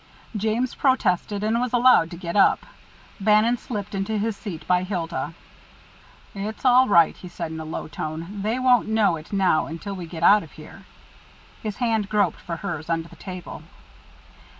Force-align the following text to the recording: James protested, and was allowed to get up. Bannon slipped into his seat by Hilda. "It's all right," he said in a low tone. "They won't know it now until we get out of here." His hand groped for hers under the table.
James 0.35 0.73
protested, 0.73 1.43
and 1.43 1.59
was 1.61 1.73
allowed 1.73 2.09
to 2.09 2.17
get 2.17 2.35
up. 2.35 2.65
Bannon 3.19 3.57
slipped 3.57 3.93
into 3.93 4.17
his 4.17 4.35
seat 4.35 4.65
by 4.65 4.81
Hilda. 4.81 5.35
"It's 6.33 6.65
all 6.65 6.87
right," 6.87 7.15
he 7.15 7.27
said 7.27 7.51
in 7.51 7.59
a 7.59 7.65
low 7.65 7.87
tone. 7.87 8.41
"They 8.41 8.57
won't 8.57 8.87
know 8.87 9.15
it 9.15 9.31
now 9.31 9.67
until 9.67 9.93
we 9.95 10.07
get 10.07 10.23
out 10.23 10.41
of 10.41 10.53
here." 10.53 10.85
His 11.61 11.77
hand 11.77 12.09
groped 12.09 12.39
for 12.41 12.55
hers 12.55 12.89
under 12.89 13.09
the 13.09 13.15
table. 13.15 13.61